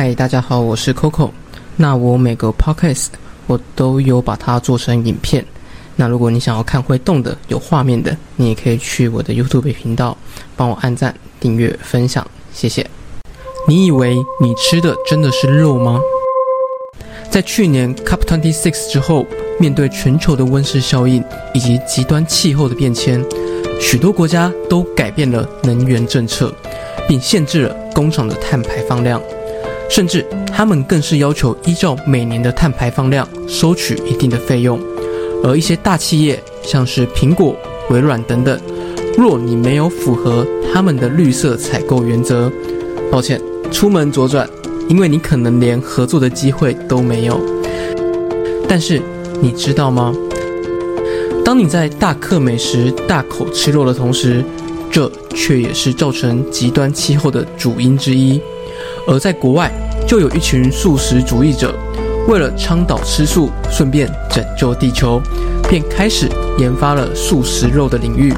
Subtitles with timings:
[0.00, 1.28] 嗨，大家好，我是 Coco。
[1.74, 3.08] 那我每个 podcast
[3.48, 5.44] 我都有把它做成影片。
[5.96, 10.16] 那如果你想要看会动的、有画面的，你也可以去我的 YouTube 频道
[10.54, 12.88] 帮我按赞、订阅、分享，谢谢。
[13.66, 16.00] 你以为你吃的真的是肉吗？
[17.28, 19.26] 在去年 Cup Twenty Six 之后，
[19.58, 23.20] 面对全球的温室效应以及极端气候的变迁，
[23.80, 26.54] 许多国家都改变了能源政策，
[27.08, 29.20] 并限制了工厂的碳排放量。
[29.88, 34.78] 甚至他们更是要求依照每年的碳排放量收取一定的费用，
[35.42, 37.56] 而一些大企业，像是苹果、
[37.90, 38.60] 微软等等，
[39.16, 42.52] 若你没有符合他们的绿色采购原则，
[43.10, 43.40] 抱歉，
[43.72, 44.48] 出门左转，
[44.88, 47.40] 因为你可能连合作的机会都没有。
[48.68, 49.00] 但是
[49.40, 50.14] 你知道吗？
[51.44, 54.44] 当你在大客美食、大口吃肉的同时，
[54.90, 58.38] 这却也是造成极端气候的主因之一。
[59.08, 59.72] 而在国外，
[60.06, 61.74] 就有一群素食主义者，
[62.28, 65.18] 为了倡导吃素，顺便拯救地球，
[65.66, 66.28] 便开始
[66.58, 68.34] 研发了素食肉的领域。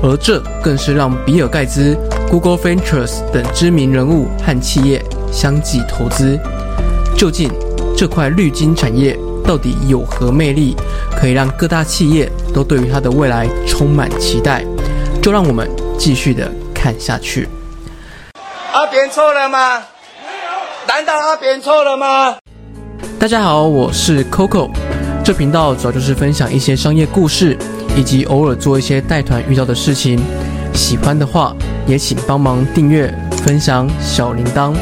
[0.00, 1.96] 而这更是让比尔盖茨、
[2.30, 6.38] Google Ventures 等知名人物和企业相继投资。
[7.16, 7.50] 究竟
[7.96, 10.76] 这块绿金产业到底有何魅力，
[11.16, 14.64] 可以让各大企业都对于它的未来充满期待？
[15.20, 17.48] 就让我们继续的看下去。
[18.72, 19.82] 阿扁错了吗？
[20.86, 22.36] 难道阿扁错了吗？
[23.18, 24.70] 大家好，我是 Coco。
[25.24, 27.56] 这频道主要就是分享一些商业故事，
[27.96, 30.20] 以及偶尔做一些带团遇到的事情。
[30.74, 31.54] 喜欢的话，
[31.86, 33.12] 也请帮忙订阅、
[33.44, 34.74] 分享小铃铛。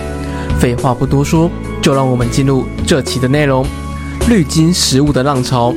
[0.58, 1.50] 废话不多说，
[1.82, 3.66] 就让我们进入这期的内容。
[4.28, 5.74] 绿金食物的浪潮，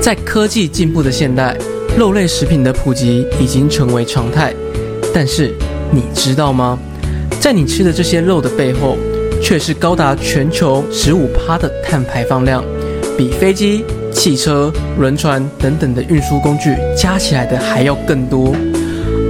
[0.00, 1.56] 在科技进步的现代，
[1.96, 4.52] 肉类食品的普及已经成为常态。
[5.14, 5.54] 但是
[5.90, 6.78] 你知道吗？
[7.42, 8.96] 在你吃的这些肉的背后，
[9.42, 12.62] 却是高达全球十五趴的碳排放量，
[13.18, 18.54] 比飞机、汽车、轮船等等的运输工具加起来的还要更多。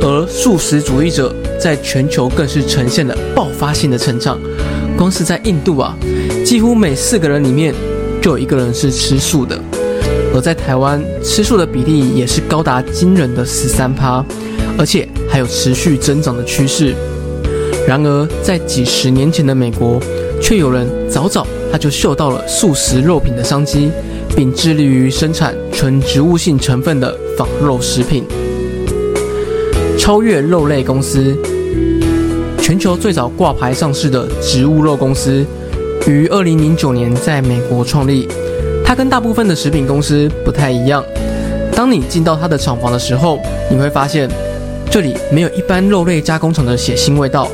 [0.03, 4.39] 而素食主义者在全球更是呈现了爆发性的成长。
[4.95, 5.97] 光是在印度啊，
[6.45, 7.75] 几乎每四个人里面
[8.21, 9.59] 就有一个人是吃素的。
[10.35, 14.23] 而在台湾，吃素的比例也是高达惊人的十三趴，
[14.77, 16.95] 而且还有持续增长的趋势。
[17.87, 20.01] 然而，在几十年前的美国，
[20.41, 23.91] 却有人早早他就嗅到了素食肉品的商机，
[24.37, 28.25] 并致力于生产纯植物性成分的仿肉食品。
[29.99, 31.37] 超越肉类公司，
[32.59, 35.45] 全球最早挂牌上市的植物肉公司，
[36.07, 38.29] 于二零零九年在美国创立。
[38.85, 41.05] 它跟大部分的食品公司不太一样。
[41.75, 43.41] 当你进到它的厂房的时候，
[43.71, 44.29] 你会发现，
[44.91, 47.49] 这里没有一般肉类加工厂的血腥味道。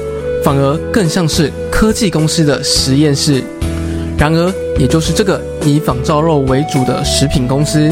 [0.44, 3.42] 反而更像是科技公司的实验室。
[4.16, 7.88] 然而，也就是这个以仿造肉为主的食品公司，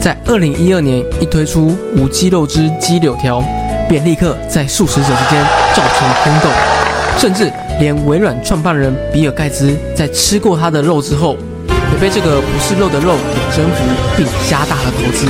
[0.00, 3.42] 在二零一二年一推出无鸡肉之鸡柳条，
[3.88, 5.44] 便立刻在素食者之间
[5.74, 6.50] 造成轰动，
[7.18, 11.36] 甚至连微软创办人比尔盖茨在吃过他的肉之后，
[11.92, 13.84] 也被这个不是肉的肉给征服，
[14.16, 15.26] 并加大了投资。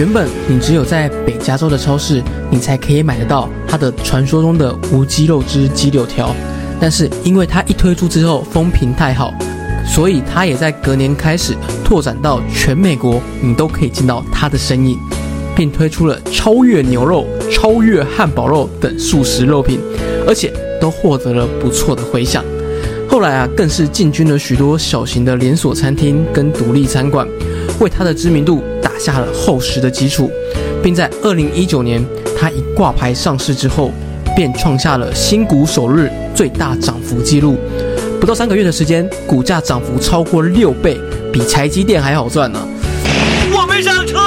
[0.00, 6.34] 原本你只有在北加州的超市，你才可以买得到它的传说中的无鸡肉之鸡柳条，
[6.80, 9.30] 但是因为它一推出之后风评太好，
[9.86, 14.96] 所以它也在隔年开始拓展到全美国，你都可以见到它的身影，
[15.54, 19.78] 并推出了超越牛肉、超越汉堡肉等素食肉品，
[20.26, 20.50] 而且
[20.80, 22.42] 都获得了不错的回响。
[23.06, 27.28] 后来啊，更是进军了许多小型的连锁餐厅跟独立餐馆，
[27.80, 28.62] 为它的知名度。
[29.00, 30.30] 下了厚实的基础，
[30.82, 32.04] 并在二零一九年，
[32.38, 33.90] 它一挂牌上市之后，
[34.36, 37.56] 便创下了新股首日最大涨幅纪录。
[38.20, 40.98] 不到三个月的时间，股价涨幅超过六倍，
[41.32, 42.60] 比台积电还好赚呢。
[43.50, 44.18] 我没上车，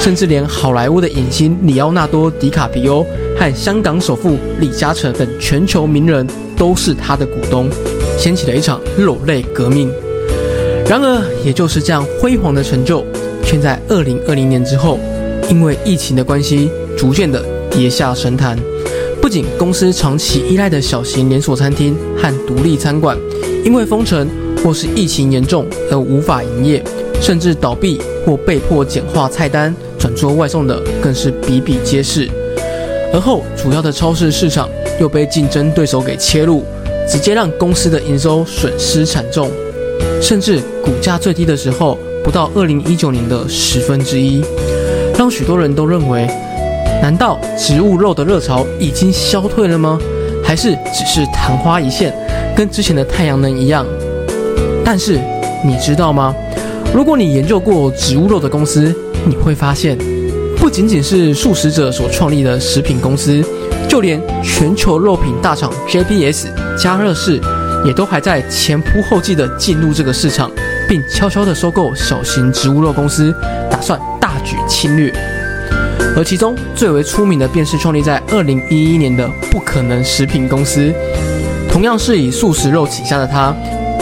[0.00, 3.06] 甚至连好莱坞的影星里奥纳多·迪卡皮欧
[3.38, 7.68] 和香港首富李嘉诚等全球名人都是他的股东，
[8.18, 9.92] 掀起了一场肉类革命。
[10.88, 13.04] 然而，也就是这样辉煌的成就。
[13.50, 14.96] 却在二零二零年之后，
[15.48, 18.56] 因为疫情的关系，逐渐的跌下神坛。
[19.20, 23.18] 不仅公司长期依赖的小型连锁餐厅和独立餐馆，
[23.64, 24.28] 因为封城
[24.62, 26.80] 或是疫情严重而无法营业，
[27.20, 32.28] 甚至倒闭或被迫简化菜单转做外送的，更是比比皆是。
[33.12, 34.68] 而后，主要的超市市场
[35.00, 36.62] 又被竞争对手给切入，
[37.08, 39.50] 直接让公司的营收损失惨重，
[40.22, 41.98] 甚至股价最低的时候。
[42.30, 44.40] 不到二零一九年的十分之一，
[45.18, 46.28] 让许多人都认为，
[47.02, 49.98] 难道植物肉的热潮已经消退了吗？
[50.40, 52.14] 还是只是昙花一现，
[52.54, 53.84] 跟之前的太阳能一样？
[54.84, 55.18] 但是
[55.64, 56.32] 你知道吗？
[56.94, 58.94] 如果你研究过植物肉的公司，
[59.26, 59.98] 你会发现，
[60.56, 63.42] 不仅仅是素食者所创立的食品公司，
[63.88, 66.46] 就连全球肉品大厂 JBS
[66.78, 67.40] 加热式，
[67.84, 70.48] 也都还在前仆后继地进入这个市场，
[70.90, 73.32] 并悄悄地收购小型植物肉公司，
[73.70, 75.08] 打算大举侵略。
[76.16, 80.92] 而其中最为出名的，便是创立在二零一一年的不可能食品公司。
[81.70, 83.54] 同样是以素食肉起家的它，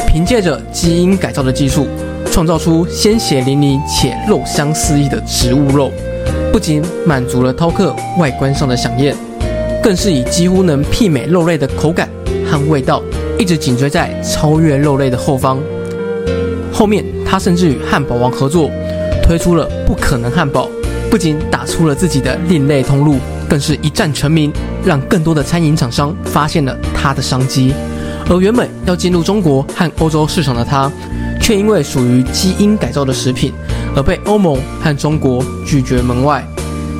[0.06, 1.86] 凭借着基因改造的技术。
[2.32, 5.92] 创造出鲜血淋漓且肉香四溢的植物肉，
[6.50, 9.14] 不仅满足了饕客外观上的想念，
[9.82, 12.08] 更是以几乎能媲美肉类的口感
[12.50, 13.02] 和味道，
[13.38, 15.58] 一直紧追在超越肉类的后方。
[16.78, 18.70] 后面，他甚至与汉堡王合作，
[19.20, 20.68] 推出了不可能汉堡，
[21.10, 23.16] 不仅打出了自己的另类通路，
[23.48, 24.52] 更是一战成名，
[24.84, 27.74] 让更多的餐饮厂商发现了他的商机。
[28.30, 30.88] 而原本要进入中国和欧洲市场的他。
[31.40, 33.54] 却因为属于基因改造的食品，
[33.96, 36.44] 而被欧盟和中国拒绝门外。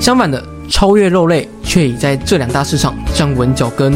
[0.00, 3.92] 相反的，超越肉类却已在这两大市场站稳脚跟。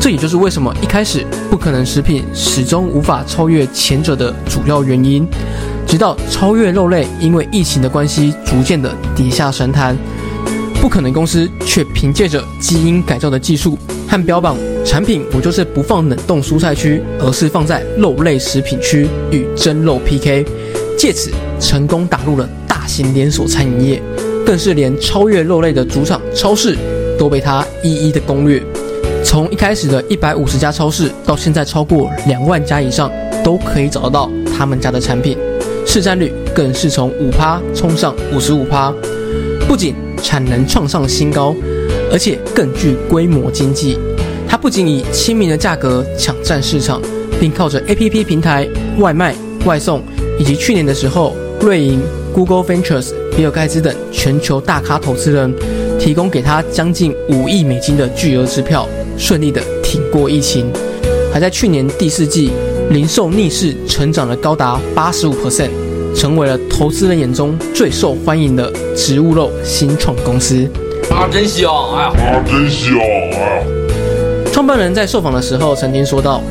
[0.00, 5.26] 这也就是为什么一开始不可能食品始终无法超越前者的主要原因。
[5.86, 9.96] 直到超越肉类因为疫情的关系逐渐的跌下神坛，
[10.80, 14.56] 不可能公司却凭借着基因改造的技术和标榜。
[14.84, 20.46] 产品不就是不放冷冻蔬菜区，而是放在肉类食品区与真肉 PK，
[20.96, 21.30] 借此
[21.60, 24.02] 成功打入了大型连锁餐饮业，
[24.46, 26.76] 更是连超越肉类的主场超市
[27.18, 28.62] 都被他一一的攻略。
[29.38, 33.08] 从一开始的一百五十家超市，到现在超过两万家以上
[33.44, 35.38] 都可以找得到他们家的产品，
[35.86, 38.92] 市占率更是从五趴冲上五十五趴，
[39.68, 41.54] 不仅产能创上新高，
[42.10, 43.96] 而且更具规模经济。
[44.48, 47.00] 它不仅以亲民的价格抢占市场，
[47.38, 48.68] 并靠着 APP 平台、
[48.98, 50.02] 外卖、外送，
[50.36, 52.00] 以及去年的时候，瑞银、
[52.34, 55.54] Google Ventures、比尔盖茨等全球大咖投资人
[55.96, 58.84] 提供给他将近五亿美金的巨额支票，
[59.18, 60.72] 顺利的挺过疫情，
[61.32, 62.52] 还在去年第四季
[62.90, 65.70] 零售逆势成长了高达八十五 percent，
[66.14, 70.66] 成为了投资人眼中最受欢迎的植物肉新创公司。
[71.10, 71.70] 啊，真香！
[71.94, 72.96] 哎呀，啊，真香！
[72.98, 73.62] 哎呀。
[74.52, 76.42] 创办人在受访的时候曾经说到：“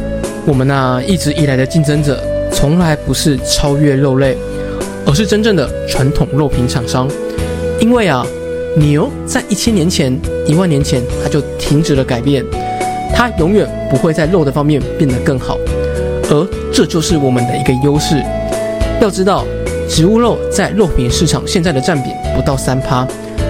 [0.46, 2.22] 我们呐一直以来的竞争者，
[2.52, 4.38] 从来不是超越肉类，
[5.06, 7.08] 而是真正的传统肉品厂商。
[7.80, 8.26] 因为啊，
[8.78, 10.16] 牛在一千年前、
[10.46, 12.46] 一万年前，它就停止了改变，
[13.14, 15.58] 它永远不会在肉的方面变得更好。
[16.30, 18.22] 而这就是我们的一个优势。
[19.02, 19.46] 要知道，
[19.90, 23.08] 植物肉在肉品市场现在的占比不到三趴，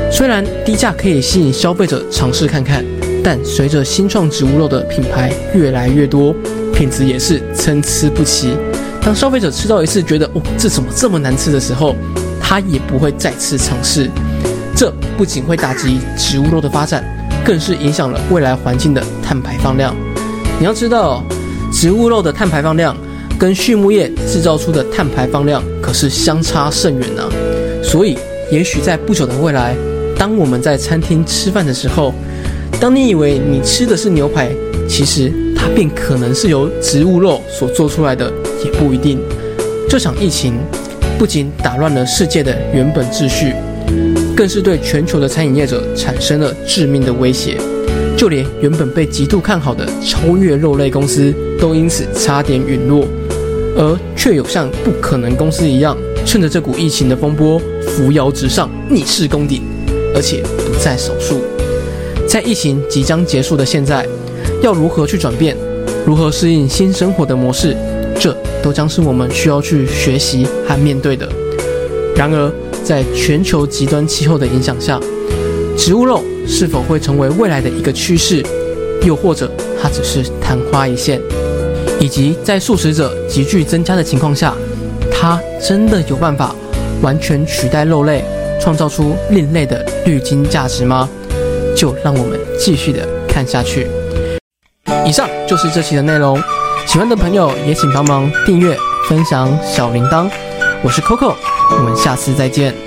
[0.09, 2.83] 虽然低价可以吸引消费者尝试看看。”
[3.23, 6.33] 但随着新创植物肉的品牌越来越多，
[6.73, 8.55] 品质也是参差不齐。
[9.01, 11.93] 当消费者吃到一次觉得哦这怎么这么难吃的时候，
[12.39, 14.09] 他也不会再次尝试。
[14.77, 17.03] 这不仅会打击植物肉的发展，
[17.43, 19.95] 更是影响了未来环境的碳排放量。
[20.59, 21.23] 你要知道，
[21.73, 22.95] 植物肉的碳排放量
[23.39, 27.23] 跟畜牧业制造出的碳排放量可是相差甚远呢。
[27.83, 28.19] 所以，
[28.51, 29.75] 也许在不久的未来，
[30.15, 32.13] 当我们在餐厅吃饭的时候，
[32.79, 34.51] 当你以为你吃的是牛排，
[34.87, 38.31] 其实它便可能是由植物肉所做出来的，
[38.63, 39.19] 也不一定。
[39.89, 40.53] 这场疫情
[41.17, 43.55] 不仅打乱了世界的原本秩序，
[44.37, 47.57] 更是对全球的餐饮业者产生了致命的威胁。
[48.15, 53.07] 就连原本被极度看好的超越肉类公司，都因此差点陨落，
[53.75, 59.63] 而却有像不可能公司一样，趁着这股疫情的风波扶摇直上，逆势攻顶，
[60.15, 61.41] 而且不在少数。
[62.27, 64.05] 在疫情即将结束的现在，
[64.61, 65.57] 要如何去转变，
[66.05, 67.75] 如何适应新生活的模式，
[68.19, 71.27] 这都将是我们需要去学习和面对的。
[72.15, 72.51] 然而，
[72.87, 74.97] 在全球极端气候的影响下，
[75.77, 78.41] 植物肉是否会成为未来的一个趋势，
[79.03, 79.51] 又或者
[79.81, 81.19] 它只是昙花一现？
[81.99, 84.55] 以及在素食者急剧增加的情况下，
[85.11, 86.55] 它真的有办法
[87.01, 88.23] 完全取代肉类，
[88.61, 91.09] 创造出另类的绿金价值吗？
[91.75, 93.85] 就让我们继续的看下去。
[95.05, 96.41] 以上就是这期的内容，
[96.85, 98.77] 喜欢的朋友也请帮忙订阅、
[99.09, 100.29] 分享小铃铛。
[100.83, 101.35] 我是 Coco，
[101.71, 102.86] 我们下次再见。